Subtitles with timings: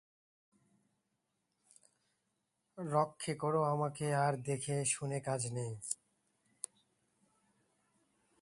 [2.77, 5.73] রক্ষে করো, আমাকে আর দেখে শুনে কাজ নেই।